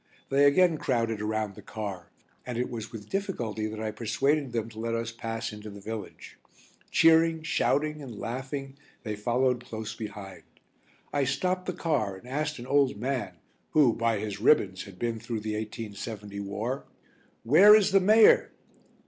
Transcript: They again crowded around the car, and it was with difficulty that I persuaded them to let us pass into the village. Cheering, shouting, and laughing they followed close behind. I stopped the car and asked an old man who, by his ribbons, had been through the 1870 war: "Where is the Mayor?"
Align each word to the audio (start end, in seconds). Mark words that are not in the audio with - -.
They 0.29 0.45
again 0.45 0.79
crowded 0.79 1.21
around 1.21 1.53
the 1.53 1.61
car, 1.61 2.09
and 2.43 2.57
it 2.57 2.71
was 2.71 2.91
with 2.91 3.07
difficulty 3.07 3.67
that 3.67 3.79
I 3.79 3.91
persuaded 3.91 4.51
them 4.51 4.67
to 4.69 4.79
let 4.79 4.95
us 4.95 5.11
pass 5.11 5.53
into 5.53 5.69
the 5.69 5.79
village. 5.79 6.39
Cheering, 6.89 7.43
shouting, 7.43 8.01
and 8.01 8.17
laughing 8.17 8.77
they 9.03 9.15
followed 9.15 9.63
close 9.63 9.93
behind. 9.93 10.41
I 11.13 11.23
stopped 11.25 11.67
the 11.67 11.73
car 11.73 12.15
and 12.15 12.27
asked 12.27 12.57
an 12.57 12.65
old 12.65 12.97
man 12.97 13.33
who, 13.73 13.93
by 13.93 14.17
his 14.17 14.41
ribbons, 14.41 14.85
had 14.85 14.97
been 14.97 15.19
through 15.19 15.41
the 15.41 15.53
1870 15.55 16.39
war: 16.39 16.85
"Where 17.43 17.75
is 17.75 17.91
the 17.91 17.99
Mayor?" 17.99 18.49